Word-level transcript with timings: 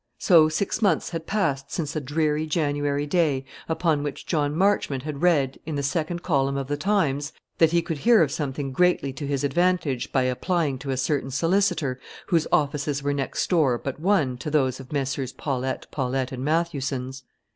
So 0.17 0.49
six 0.49 0.81
months 0.81 1.11
had 1.11 1.27
passed 1.27 1.71
since 1.71 1.95
a 1.95 2.01
dreary 2.01 2.47
January 2.47 3.05
day 3.05 3.45
upon 3.69 4.01
which 4.01 4.25
John 4.25 4.55
Marchmont 4.55 5.03
had 5.03 5.21
read, 5.21 5.59
in 5.63 5.75
the 5.75 5.83
second 5.83 6.23
column 6.23 6.57
of 6.57 6.65
the 6.65 6.75
"Times," 6.75 7.33
that 7.59 7.71
he 7.71 7.83
could 7.83 7.99
hear 7.99 8.23
of 8.23 8.31
something 8.31 8.71
greatly 8.71 9.13
to 9.13 9.27
his 9.27 9.43
advantage 9.43 10.11
by 10.11 10.23
applying 10.23 10.79
to 10.79 10.89
a 10.89 10.97
certain 10.97 11.29
solicitor, 11.29 11.99
whose 12.25 12.47
offices 12.51 13.03
were 13.03 13.13
next 13.13 13.47
door 13.51 13.77
but 13.77 13.99
one 13.99 14.39
to 14.39 14.49
those 14.49 14.79
of 14.79 14.91
Messrs. 14.91 15.33
Paulette, 15.33 15.85
Paulette, 15.91 16.31
and 16.31 16.43
Mathewson's. 16.43 17.21